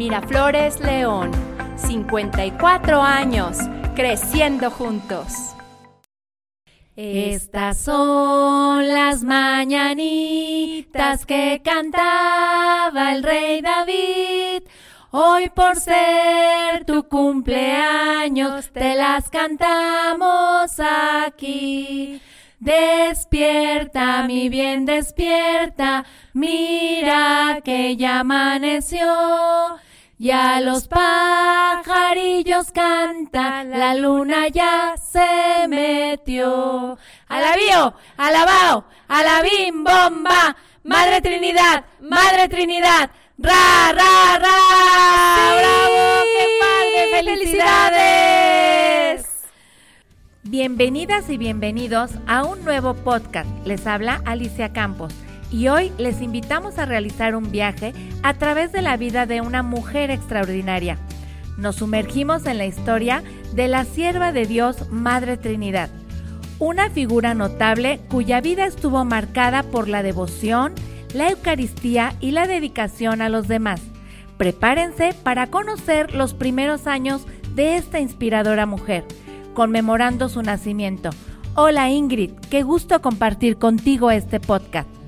Miraflores 0.00 0.80
León, 0.80 1.30
54 1.76 3.02
años, 3.02 3.58
creciendo 3.94 4.70
juntos. 4.70 5.54
Estas 6.96 7.76
son 7.76 8.88
las 8.88 9.22
mañanitas 9.22 11.26
que 11.26 11.60
cantaba 11.62 13.12
el 13.12 13.22
rey 13.22 13.60
David. 13.60 14.62
Hoy 15.10 15.50
por 15.50 15.76
ser 15.76 16.86
tu 16.86 17.06
cumpleaños 17.06 18.70
te 18.72 18.94
las 18.94 19.28
cantamos 19.28 20.80
aquí. 20.80 22.22
Despierta, 22.58 24.26
mi 24.26 24.48
bien, 24.48 24.86
despierta, 24.86 26.06
mira 26.32 27.60
que 27.62 27.98
ya 27.98 28.20
amaneció. 28.20 29.06
Ya 30.22 30.60
los 30.60 30.86
pajarillos 30.86 32.72
cantan, 32.72 33.70
la 33.70 33.94
luna 33.94 34.48
ya 34.48 34.94
se 34.98 35.66
metió. 35.66 36.98
Alabío, 37.26 37.94
alabao, 38.18 38.84
alabim, 39.08 39.82
bomba, 39.82 40.54
Madre 40.84 41.22
Trinidad, 41.22 41.86
Madre 42.02 42.50
Trinidad, 42.50 43.08
ra, 43.38 43.92
ra, 43.94 44.38
ra. 44.38 44.58
¡Bravo! 45.58 46.20
¡Qué 46.36 46.46
padre! 46.60 47.08
¡Felicidades! 47.12 49.24
Bienvenidas 50.42 51.30
y 51.30 51.38
bienvenidos 51.38 52.10
a 52.26 52.44
un 52.44 52.62
nuevo 52.66 52.92
podcast. 52.92 53.48
Les 53.64 53.86
habla 53.86 54.20
Alicia 54.26 54.74
Campos 54.74 55.14
y 55.50 55.68
hoy 55.68 55.92
les 55.98 56.20
invitamos 56.20 56.78
a 56.78 56.86
realizar 56.86 57.34
un 57.34 57.50
viaje 57.50 57.92
a 58.22 58.34
través 58.34 58.72
de 58.72 58.82
la 58.82 58.96
vida 58.96 59.26
de 59.26 59.40
una 59.40 59.62
mujer 59.62 60.10
extraordinaria. 60.10 60.98
Nos 61.56 61.76
sumergimos 61.76 62.46
en 62.46 62.58
la 62.58 62.66
historia 62.66 63.22
de 63.54 63.68
la 63.68 63.84
sierva 63.84 64.32
de 64.32 64.46
Dios, 64.46 64.90
Madre 64.90 65.36
Trinidad, 65.36 65.90
una 66.58 66.90
figura 66.90 67.34
notable 67.34 68.00
cuya 68.08 68.40
vida 68.40 68.64
estuvo 68.64 69.04
marcada 69.04 69.62
por 69.62 69.88
la 69.88 70.02
devoción, 70.02 70.74
la 71.14 71.30
Eucaristía 71.30 72.14
y 72.20 72.30
la 72.30 72.46
dedicación 72.46 73.20
a 73.22 73.28
los 73.28 73.48
demás. 73.48 73.80
Prepárense 74.36 75.14
para 75.22 75.48
conocer 75.48 76.14
los 76.14 76.32
primeros 76.34 76.86
años 76.86 77.26
de 77.54 77.76
esta 77.76 78.00
inspiradora 78.00 78.66
mujer, 78.66 79.04
conmemorando 79.54 80.28
su 80.28 80.42
nacimiento. 80.42 81.10
Hola 81.56 81.90
Ingrid, 81.90 82.32
qué 82.48 82.62
gusto 82.62 83.02
compartir 83.02 83.58
contigo 83.58 84.10
este 84.10 84.38
podcast. 84.38 84.99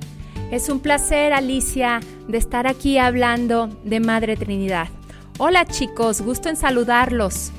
Es 0.53 0.69
un 0.69 0.81
placer, 0.81 1.33
Alicia, 1.33 2.01
de 2.29 2.37
estar 2.37 2.67
aquí 2.67 2.99
hablando 2.99 3.69
de 3.85 4.01
Madre 4.01 4.37
Trinidad. 4.37 4.89
Hola 5.39 5.65
chicos, 5.65 6.21
gusto 6.21 6.51
en 6.51 6.57
saludarlos. 6.57 7.53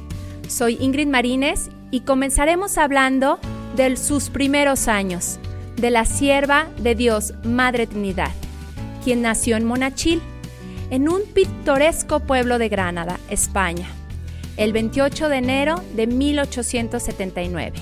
Soy 0.48 0.78
Ingrid 0.80 1.08
Marínez 1.08 1.72
y 1.90 2.02
comenzaremos 2.02 2.78
hablando 2.78 3.40
de 3.76 3.98
sus 3.98 4.30
primeros 4.30 4.88
años, 4.88 5.40
de 5.76 5.90
la 5.90 6.06
sierva 6.06 6.68
de 6.78 6.94
Dios, 6.94 7.34
Madre 7.44 7.88
Trinidad, 7.88 8.30
quien 9.04 9.24
nació 9.24 9.58
en 9.58 9.66
Monachil, 9.66 10.22
en 10.92 11.10
un 11.10 11.24
pintoresco 11.34 12.20
pueblo 12.20 12.60
de 12.60 12.70
Granada, 12.70 13.20
España, 13.28 13.88
el 14.56 14.72
28 14.72 15.30
de 15.30 15.38
enero 15.38 15.82
de 15.96 16.06
1879. 16.06 17.74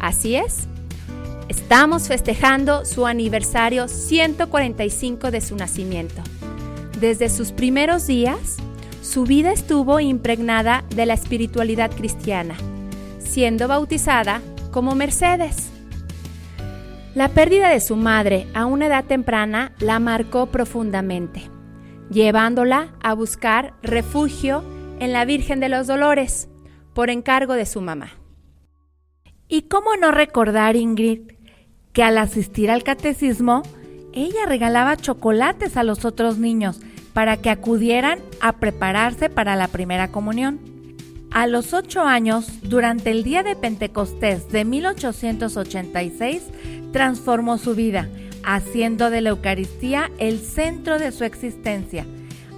Así 0.00 0.34
es, 0.34 0.66
Estamos 1.48 2.08
festejando 2.08 2.84
su 2.84 3.06
aniversario 3.06 3.88
145 3.88 5.30
de 5.30 5.40
su 5.40 5.56
nacimiento. 5.56 6.22
Desde 7.00 7.28
sus 7.28 7.52
primeros 7.52 8.06
días, 8.06 8.56
su 9.02 9.24
vida 9.24 9.52
estuvo 9.52 10.00
impregnada 10.00 10.84
de 10.94 11.06
la 11.06 11.14
espiritualidad 11.14 11.90
cristiana, 11.90 12.54
siendo 13.18 13.68
bautizada 13.68 14.42
como 14.70 14.94
Mercedes. 14.94 15.70
La 17.14 17.28
pérdida 17.28 17.70
de 17.70 17.80
su 17.80 17.96
madre 17.96 18.46
a 18.54 18.66
una 18.66 18.86
edad 18.86 19.04
temprana 19.04 19.72
la 19.78 19.98
marcó 19.98 20.46
profundamente, 20.46 21.42
llevándola 22.10 22.94
a 23.02 23.14
buscar 23.14 23.74
refugio 23.82 24.62
en 25.00 25.12
la 25.12 25.24
Virgen 25.24 25.60
de 25.60 25.68
los 25.68 25.86
Dolores 25.86 26.48
por 26.92 27.10
encargo 27.10 27.54
de 27.54 27.66
su 27.66 27.80
mamá. 27.80 28.10
¿Y 29.48 29.62
cómo 29.62 29.96
no 29.96 30.10
recordar, 30.10 30.76
Ingrid, 30.76 31.20
que 31.94 32.02
al 32.02 32.18
asistir 32.18 32.70
al 32.70 32.82
catecismo, 32.82 33.62
ella 34.12 34.46
regalaba 34.46 34.96
chocolates 34.96 35.76
a 35.76 35.84
los 35.84 36.04
otros 36.04 36.38
niños 36.38 36.80
para 37.14 37.38
que 37.38 37.50
acudieran 37.50 38.20
a 38.40 38.52
prepararse 38.58 39.30
para 39.30 39.56
la 39.56 39.68
primera 39.68 40.08
comunión. 40.08 40.60
A 41.30 41.46
los 41.46 41.72
ocho 41.72 42.02
años, 42.02 42.60
durante 42.62 43.10
el 43.10 43.22
día 43.22 43.42
de 43.42 43.56
Pentecostés 43.56 44.50
de 44.50 44.64
1886, 44.64 46.42
transformó 46.92 47.58
su 47.58 47.74
vida, 47.74 48.08
haciendo 48.44 49.10
de 49.10 49.20
la 49.22 49.30
Eucaristía 49.30 50.10
el 50.18 50.40
centro 50.40 50.98
de 50.98 51.10
su 51.10 51.24
existencia. 51.24 52.06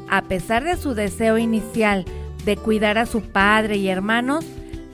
A 0.09 0.23
pesar 0.23 0.65
de 0.65 0.77
su 0.77 0.95
deseo 0.95 1.39
inicial 1.39 2.05
de 2.45 2.57
cuidar 2.57 2.99
a 2.99 3.07
su 3.07 3.23
padre 3.23 3.77
y 3.77 3.89
hermanos, 3.89 4.45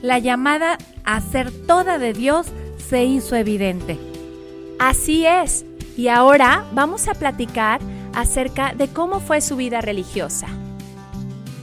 la 0.01 0.19
llamada 0.19 0.77
a 1.03 1.21
ser 1.21 1.51
toda 1.51 1.97
de 1.97 2.13
Dios 2.13 2.47
se 2.77 3.05
hizo 3.05 3.35
evidente. 3.35 3.97
Así 4.79 5.25
es. 5.25 5.65
Y 5.95 6.09
ahora 6.09 6.65
vamos 6.73 7.07
a 7.07 7.15
platicar 7.15 7.81
acerca 8.13 8.73
de 8.73 8.87
cómo 8.87 9.19
fue 9.19 9.41
su 9.41 9.55
vida 9.55 9.81
religiosa. 9.81 10.47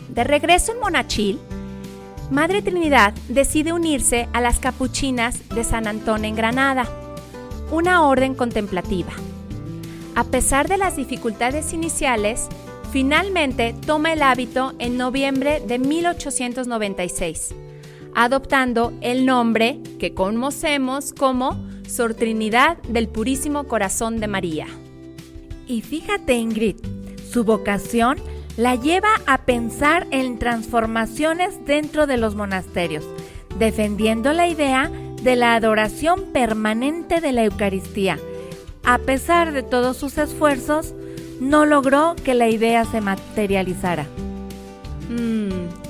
De 0.09 0.25
regreso 0.25 0.72
en 0.72 0.81
Monachil, 0.81 1.39
Madre 2.31 2.62
Trinidad 2.62 3.15
decide 3.28 3.72
unirse 3.72 4.28
a 4.33 4.41
las 4.41 4.59
capuchinas 4.59 5.49
de 5.51 5.62
San 5.62 5.87
Antón 5.87 6.25
en 6.25 6.34
Granada, 6.34 6.87
una 7.71 8.06
orden 8.06 8.34
contemplativa. 8.34 9.12
A 10.15 10.25
pesar 10.25 10.69
de 10.69 10.78
las 10.78 10.97
dificultades 10.97 11.72
iniciales, 11.72 12.49
finalmente 12.93 13.75
toma 13.87 14.12
el 14.12 14.22
hábito 14.22 14.75
en 14.78 14.97
noviembre 14.97 15.61
de 15.66 15.78
1896, 15.78 17.55
adoptando 18.15 18.93
el 19.01 19.27
nombre 19.27 19.81
que 19.99 20.15
conocemos 20.15 21.13
como 21.13 21.65
Sor 21.89 22.15
Trinidad 22.15 22.79
del 22.89 23.09
Purísimo 23.09 23.65
Corazón 23.65 24.21
de 24.21 24.29
María. 24.29 24.67
Y 25.67 25.83
fíjate 25.83 26.35
Ingrid, 26.35 26.77
su 27.31 27.45
vocación 27.45 28.19
la 28.57 28.77
lleva 28.77 29.09
a 29.27 29.45
pensar 29.45 30.07
en 30.11 30.39
transformaciones 30.39 31.65
dentro 31.67 32.07
de 32.07 32.17
los 32.17 32.35
monasterios, 32.35 33.05
defendiendo 33.59 34.33
la 34.33 34.47
idea 34.49 34.91
de 35.23 35.37
la 35.37 35.55
adoración 35.55 36.33
permanente 36.33 37.21
de 37.21 37.33
la 37.33 37.45
Eucaristía. 37.45 38.19
A 38.85 38.99
pesar 38.99 39.53
de 39.53 39.63
todos 39.63 39.97
sus 39.97 40.19
esfuerzos, 40.19 40.95
no 41.41 41.65
logró 41.65 42.15
que 42.23 42.35
la 42.35 42.49
idea 42.49 42.85
se 42.85 43.01
materializara. 43.01 44.07
Mm, 45.09 45.84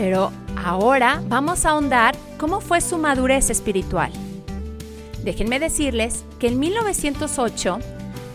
pero 0.00 0.30
ahora 0.56 1.20
vamos 1.26 1.66
a 1.66 1.70
ahondar 1.70 2.14
cómo 2.38 2.60
fue 2.60 2.80
su 2.80 2.98
madurez 2.98 3.50
espiritual. 3.50 4.12
Déjenme 5.24 5.58
decirles 5.58 6.24
que 6.38 6.46
en 6.46 6.60
1908 6.60 7.80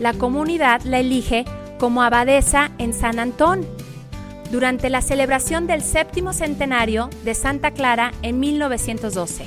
la 0.01 0.13
comunidad 0.13 0.81
la 0.81 0.99
elige 0.99 1.45
como 1.79 2.03
abadesa 2.03 2.71
en 2.79 2.93
San 2.93 3.17
Antón 3.17 3.65
durante 4.51 4.89
la 4.89 5.01
celebración 5.01 5.65
del 5.65 5.81
séptimo 5.81 6.33
centenario 6.33 7.09
de 7.23 7.33
Santa 7.33 7.71
Clara 7.71 8.11
en 8.23 8.41
1912. 8.41 9.45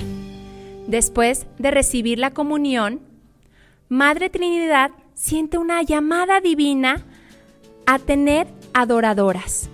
Después 0.87 1.45
de 1.59 1.69
recibir 1.69 2.17
la 2.17 2.31
comunión, 2.31 2.99
Madre 3.89 4.31
Trinidad 4.31 4.89
siente 5.13 5.59
una 5.59 5.83
llamada 5.83 6.41
divina 6.41 7.05
a 7.85 7.99
tener 7.99 8.47
adoradoras, 8.73 9.69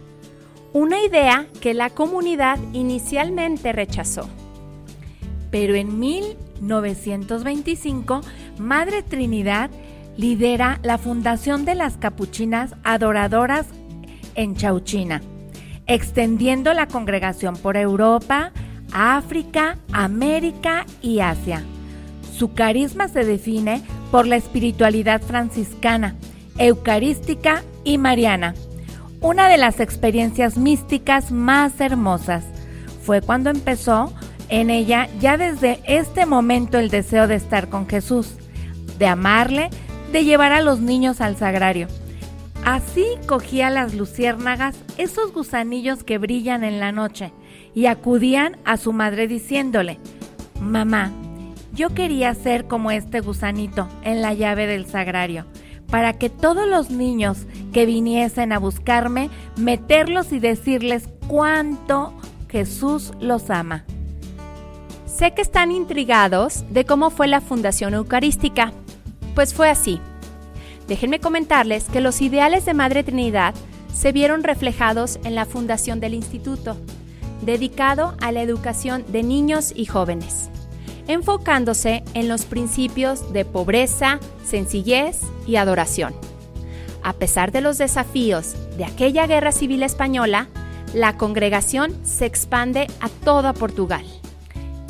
una 0.74 1.02
idea 1.04 1.48
que 1.62 1.74
la 1.74 1.90
comunidad 1.90 2.60
inicialmente 2.74 3.72
rechazó. 3.72 4.30
Pero 5.52 5.76
en 5.76 5.98
1925, 6.00 8.20
Madre 8.58 9.04
Trinidad 9.04 9.70
lidera 10.18 10.80
la 10.84 10.98
fundación 10.98 11.64
de 11.66 11.76
las 11.76 11.96
capuchinas 11.98 12.76
adoradoras 12.84 13.68
en 14.36 14.56
Chauchina, 14.56 15.22
extendiendo 15.86 16.74
la 16.74 16.88
congregación 16.88 17.56
por 17.56 17.78
Europa, 17.78 18.52
África, 18.92 19.78
América 19.92 20.88
y 21.02 21.20
Asia. 21.20 21.62
Su 22.36 22.54
carisma 22.54 23.08
se 23.10 23.24
define 23.24 23.84
por 24.12 24.26
la 24.28 24.38
espiritualidad 24.38 25.22
franciscana, 25.22 26.16
eucarística 26.58 27.62
y 27.84 28.00
mariana. 28.00 28.56
Una 29.24 29.48
de 29.48 29.58
las 29.58 29.80
experiencias 29.80 30.58
místicas 30.58 31.32
más 31.32 31.80
hermosas 31.80 32.44
fue 33.04 33.22
cuando 33.22 33.50
empezó 33.50 34.14
en 34.50 34.70
ella 34.70 35.08
ya 35.22 35.38
desde 35.38 35.80
este 35.86 36.26
momento 36.26 36.78
el 36.78 36.90
deseo 36.90 37.26
de 37.28 37.36
estar 37.36 37.70
con 37.70 37.88
Jesús, 37.88 38.34
de 39.00 39.08
amarle, 39.08 39.70
de 40.12 40.26
llevar 40.26 40.52
a 40.52 40.60
los 40.60 40.82
niños 40.82 41.22
al 41.22 41.38
sagrario. 41.38 41.88
Así 42.66 43.06
cogía 43.26 43.70
las 43.70 43.94
luciérnagas, 43.94 44.76
esos 44.98 45.32
gusanillos 45.32 46.04
que 46.04 46.18
brillan 46.18 46.66
en 46.66 46.82
la 46.82 46.92
noche, 46.92 47.32
y 47.74 47.86
acudían 47.86 48.58
a 48.66 48.76
su 48.76 48.92
madre 48.92 49.30
diciéndole, 49.30 50.00
Mamá, 50.60 51.14
yo 51.72 51.92
quería 51.92 52.34
ser 52.36 52.66
como 52.68 52.92
este 52.92 53.22
gusanito 53.22 53.88
en 54.04 54.22
la 54.22 54.34
llave 54.34 54.68
del 54.68 54.86
sagrario, 54.86 55.46
para 55.90 56.12
que 56.12 56.30
todos 56.30 56.68
los 56.68 56.90
niños 56.90 57.46
que 57.74 57.86
viniesen 57.86 58.54
a 58.54 58.60
buscarme, 58.60 59.30
meterlos 59.58 60.32
y 60.32 60.40
decirles 60.40 61.10
cuánto 61.28 62.14
Jesús 62.48 63.12
los 63.20 63.50
ama. 63.50 63.84
Sé 65.06 65.34
que 65.34 65.42
están 65.42 65.72
intrigados 65.72 66.64
de 66.70 66.86
cómo 66.86 67.10
fue 67.10 67.28
la 67.28 67.42
Fundación 67.42 67.94
Eucarística. 67.94 68.72
Pues 69.36 69.54
fue 69.54 69.70
así. 69.70 70.00
Déjenme 70.88 71.20
comentarles 71.20 71.86
que 71.86 72.02
los 72.02 72.22
ideales 72.22 72.66
de 72.66 72.74
Madre 72.74 73.04
Trinidad 73.04 73.54
se 73.94 74.12
vieron 74.12 74.44
reflejados 74.44 75.20
en 75.24 75.36
la 75.36 75.46
fundación 75.46 76.00
del 76.00 76.14
instituto, 76.14 76.78
dedicado 77.42 78.16
a 78.22 78.32
la 78.32 78.42
educación 78.42 79.06
de 79.08 79.24
niños 79.24 79.72
y 79.76 79.86
jóvenes, 79.86 80.50
enfocándose 81.08 82.04
en 82.14 82.28
los 82.28 82.46
principios 82.46 83.32
de 83.34 83.46
pobreza, 83.46 84.20
sencillez 84.44 85.22
y 85.48 85.56
adoración. 85.56 86.14
A 87.04 87.14
pesar 87.14 87.52
de 87.52 87.62
los 87.62 87.78
desafíos 87.78 88.56
de 88.78 88.86
aquella 88.86 89.28
guerra 89.28 89.52
civil 89.52 89.84
española, 89.84 90.48
la 90.94 91.18
congregación 91.18 91.94
se 92.06 92.26
expande 92.26 92.88
a 93.02 93.10
toda 93.10 93.54
Portugal. 93.54 94.06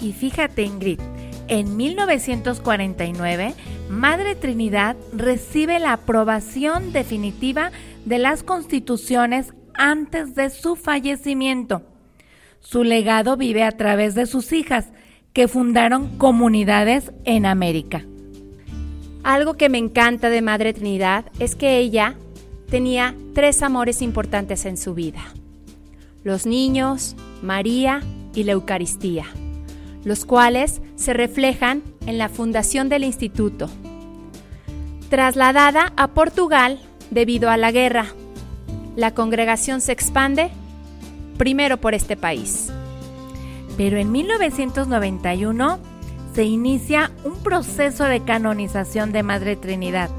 Y 0.02 0.14
fíjate 0.14 0.64
Ingrid, 0.64 1.00
en 1.48 1.76
1949, 1.76 3.54
Madre 3.90 4.36
Trinidad 4.36 4.96
recibe 5.12 5.80
la 5.80 5.94
aprobación 5.94 6.94
definitiva 6.94 7.72
de 8.06 8.20
las 8.20 8.44
constituciones 8.44 9.54
antes 9.74 10.36
de 10.36 10.50
su 10.50 10.76
fallecimiento. 10.76 11.82
Su 12.60 12.84
legado 12.84 13.38
vive 13.38 13.64
a 13.64 13.72
través 13.72 14.16
de 14.16 14.26
sus 14.26 14.54
hijas, 14.54 14.88
que 15.34 15.48
fundaron 15.48 16.18
comunidades 16.20 17.12
en 17.26 17.48
América. 17.48 18.06
Algo 19.24 19.56
que 19.56 19.70
me 19.70 19.78
encanta 19.78 20.30
de 20.30 20.42
Madre 20.42 20.74
Trinidad 20.74 21.26
es 21.40 21.56
que 21.56 21.78
ella 21.78 22.16
tenía 22.70 23.16
tres 23.34 23.62
amores 23.62 24.02
importantes 24.02 24.66
en 24.66 24.78
su 24.78 24.94
vida. 24.94 25.22
Los 26.24 26.46
niños, 26.46 27.16
María 27.42 28.02
y 28.34 28.44
la 28.44 28.54
Eucaristía 28.54 29.26
los 30.04 30.26
cuales 30.26 30.82
se 30.96 31.14
reflejan 31.14 31.82
en 32.06 32.18
la 32.18 32.30
fundación 32.30 32.90
del 32.90 33.04
instituto. 33.04 33.70
Trasladada 35.10 35.94
a 35.96 36.10
Portugal 36.10 36.80
debido 37.12 37.50
a 37.50 37.58
la 37.58 37.72
guerra, 37.72 38.08
la 38.96 39.14
congregación 39.14 39.82
se 39.82 39.92
expande 39.92 40.52
primero 41.38 41.78
por 41.78 41.94
este 41.94 42.18
país. 42.18 42.72
Pero 43.78 43.98
en 43.98 44.12
1991 44.12 45.80
se 46.34 46.44
inicia 46.44 47.12
un 47.24 47.36
proceso 47.44 48.06
de 48.06 48.24
canonización 48.24 49.12
de 49.12 49.24
Madre 49.24 49.56
Trinidad, 49.56 50.10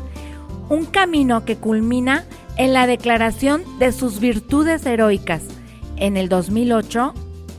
un 0.68 0.86
camino 0.86 1.44
que 1.44 1.56
culmina 1.56 2.24
en 2.56 2.72
la 2.72 2.86
declaración 2.86 3.62
de 3.78 3.92
sus 3.92 4.20
virtudes 4.20 4.86
heroicas. 4.86 5.42
En 5.96 6.16
el 6.16 6.28
2008 6.28 7.14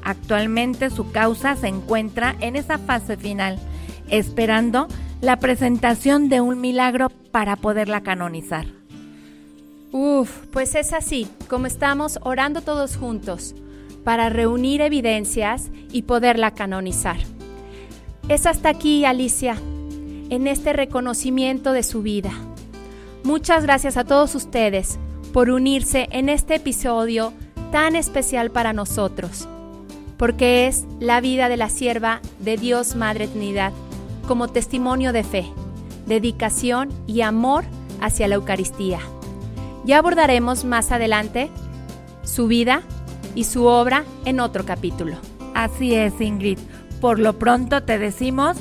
Actualmente 0.05 0.91
su 0.91 1.11
causa 1.11 1.55
se 1.55 1.67
encuentra 1.67 2.35
en 2.39 2.55
esa 2.55 2.77
fase 2.77 3.17
final, 3.17 3.57
esperando 4.07 4.87
la 5.19 5.39
presentación 5.39 6.29
de 6.29 6.41
un 6.41 6.61
milagro 6.61 7.09
para 7.31 7.55
poderla 7.55 8.01
canonizar. 8.01 8.67
Uf, 9.91 10.45
pues 10.51 10.75
es 10.75 10.93
así, 10.93 11.27
como 11.49 11.65
estamos 11.65 12.19
orando 12.21 12.61
todos 12.61 12.97
juntos 12.97 13.55
para 14.03 14.29
reunir 14.29 14.81
evidencias 14.81 15.71
y 15.91 16.03
poderla 16.03 16.51
canonizar. 16.51 17.17
Es 18.29 18.45
hasta 18.45 18.69
aquí, 18.69 19.05
Alicia, 19.05 19.55
en 20.29 20.47
este 20.47 20.73
reconocimiento 20.73 21.73
de 21.73 21.83
su 21.83 22.01
vida. 22.01 22.31
Muchas 23.23 23.63
gracias 23.63 23.97
a 23.97 24.03
todos 24.03 24.35
ustedes 24.35 24.97
por 25.33 25.49
unirse 25.49 26.07
en 26.11 26.29
este 26.29 26.55
episodio 26.55 27.33
tan 27.71 27.95
especial 27.95 28.51
para 28.51 28.73
nosotros 28.73 29.47
porque 30.17 30.67
es 30.67 30.85
la 30.99 31.21
vida 31.21 31.49
de 31.49 31.57
la 31.57 31.69
sierva 31.69 32.21
de 32.39 32.57
Dios 32.57 32.95
Madre 32.95 33.27
Trinidad, 33.27 33.73
como 34.27 34.47
testimonio 34.47 35.13
de 35.13 35.23
fe, 35.23 35.45
dedicación 36.05 36.89
y 37.07 37.21
amor 37.21 37.65
hacia 38.01 38.27
la 38.27 38.35
Eucaristía. 38.35 38.99
Ya 39.83 39.99
abordaremos 39.99 40.65
más 40.65 40.91
adelante 40.91 41.49
su 42.23 42.47
vida 42.47 42.81
y 43.35 43.43
su 43.43 43.65
obra 43.65 44.03
en 44.23 44.39
otro 44.39 44.65
capítulo. 44.65 45.17
Así 45.53 45.93
es, 45.93 46.19
Ingrid. 46.19 46.59
Por 47.05 47.19
lo 47.19 47.37
pronto 47.37 47.83
te 47.83 47.99
decimos, 47.99 48.57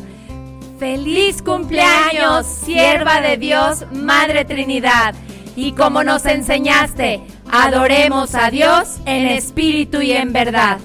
feliz 0.78 1.40
cumpleaños, 1.40 2.44
sierva 2.44 3.22
de 3.22 3.38
Dios, 3.38 3.86
Madre 3.90 4.44
Trinidad. 4.44 5.14
Y 5.56 5.72
como 5.72 6.04
nos 6.04 6.26
enseñaste, 6.26 7.22
adoremos 7.50 8.34
a 8.34 8.50
Dios 8.50 8.98
en 9.06 9.28
espíritu 9.28 10.02
y 10.02 10.12
en 10.12 10.34
verdad. 10.34 10.78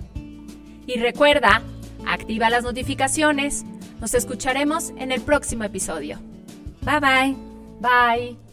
Y 0.86 0.98
recuerda, 0.98 1.62
activa 2.06 2.48
las 2.50 2.64
notificaciones. 2.64 3.64
Nos 4.00 4.14
escucharemos 4.14 4.90
en 4.96 5.12
el 5.12 5.20
próximo 5.20 5.64
episodio. 5.64 6.18
Bye 6.82 7.00
bye. 7.00 7.36
Bye. 7.80 8.49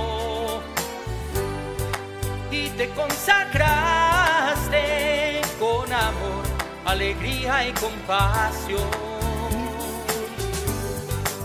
Te 2.77 2.89
consagraste 2.89 5.41
con 5.59 5.91
amor, 5.93 6.43
alegría 6.85 7.67
y 7.67 7.73
compasión. 7.73 8.89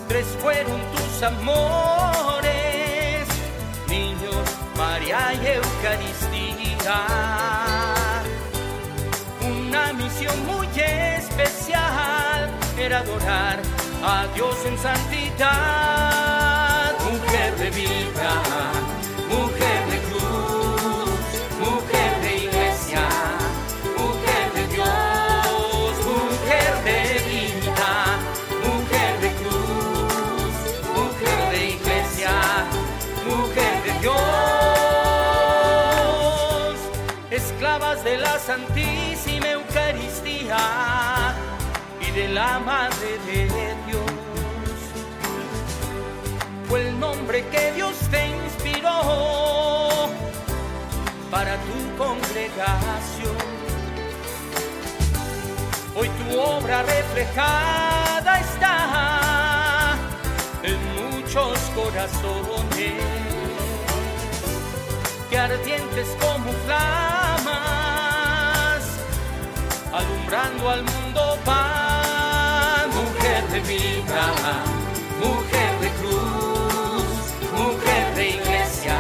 Tres 0.08 0.26
fueron 0.40 0.80
tus 0.92 1.22
amores, 1.22 3.28
niños, 3.88 4.48
María 4.76 5.34
y 5.34 5.46
Eucaristía. 5.46 7.06
Una 9.42 9.92
misión 9.92 10.46
muy 10.46 10.66
especial 10.66 11.98
adorar 12.94 13.60
a 14.02 14.26
Dios 14.34 14.56
en 14.64 14.78
santidad. 14.78 16.37
Santísima 38.48 39.50
Eucaristía 39.50 40.56
y 42.00 42.10
de 42.12 42.28
la 42.28 42.58
Madre 42.60 43.18
de 43.26 43.44
Dios. 43.86 44.10
Fue 46.66 46.88
el 46.88 46.98
nombre 46.98 47.44
que 47.48 47.72
Dios 47.72 47.94
te 48.10 48.26
inspiró 48.26 50.08
para 51.30 51.56
tu 51.56 51.96
congregación. 51.98 53.36
Hoy 55.94 56.08
tu 56.08 56.40
obra 56.40 56.82
reflejada 56.84 58.40
está 58.40 59.94
en 60.62 60.78
muchos 60.96 61.58
corazones 61.74 62.94
que 65.28 65.38
ardientes 65.38 66.16
como 66.18 66.50
flamas 66.64 68.07
alumbrando 69.98 70.70
al 70.70 70.82
mundo 70.84 71.38
pan, 71.44 72.88
mujer 73.00 73.42
de 73.48 73.60
vida, 73.60 74.24
mujer 75.18 75.72
de 75.80 75.90
cruz, 76.00 77.04
mujer 77.52 78.14
de 78.14 78.28
iglesia, 78.36 78.98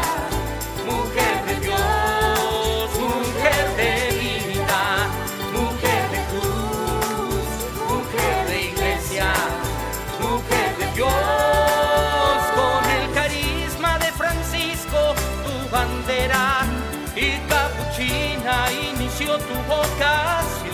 mujer 0.84 1.36
de 1.48 1.54
Dios, 1.66 2.88
mujer 2.98 3.64
de 3.80 3.92
vida, 4.22 4.82
mujer 5.58 6.02
de 6.14 6.20
cruz, 6.32 7.48
mujer 7.92 8.38
de 8.48 8.58
iglesia, 8.72 9.28
mujer 10.20 10.70
de 10.80 10.86
Dios, 10.98 12.38
con 12.58 12.80
el 12.98 13.12
carisma 13.12 13.98
de 14.00 14.10
Francisco, 14.20 15.14
tu 15.44 15.54
bandera 15.70 16.66
y 17.14 17.38
capuchina 17.48 18.56
inició 18.72 19.38
tu 19.38 19.54
vocación, 19.68 20.67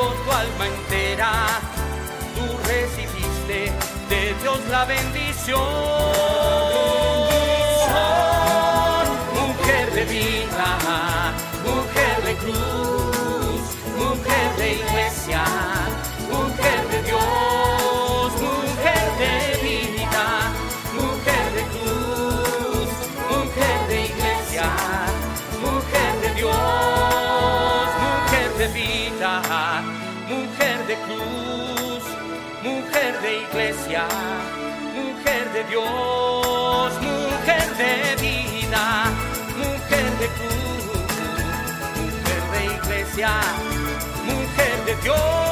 llenando 0.00 0.14
tu 0.24 0.32
alma 0.32 0.66
entera, 0.66 1.32
tú 2.34 2.68
recibiste 2.68 3.72
de 4.08 4.34
Dios 4.42 4.60
la 4.70 4.84
bendición, 4.84 5.60
mujer 9.34 9.92
de 9.92 10.04
vida, 10.04 11.32
mujer 11.64 12.22
de 12.24 12.36
cruz, 12.36 12.99
de 33.22 33.42
iglesia, 33.42 34.06
mujer 34.94 35.52
de 35.52 35.64
Dios, 35.64 36.92
mujer 37.02 37.76
de 37.76 38.16
vida, 38.22 39.04
mujer 39.56 40.10
de 40.20 40.28
cruz, 40.38 40.84
mujer 42.00 42.42
de 42.52 42.64
iglesia, 42.76 43.30
mujer 44.26 44.84
de 44.86 44.94
Dios. 45.02 45.49